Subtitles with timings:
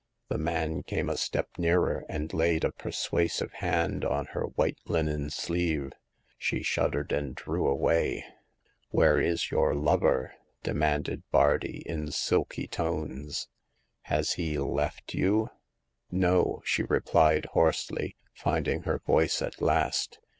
[0.29, 5.29] The man came a step nearer and laid a persuasive hand on her white linen
[5.29, 5.91] sleeve.
[6.39, 8.25] She shuddered and drew away.
[8.89, 10.33] Where is your lover?"
[10.63, 13.47] demanded Bardi, in silky tones.
[14.05, 15.51] Has he left you?"
[16.11, 20.17] No,*' she replied, hoarsely, finding her voice at last.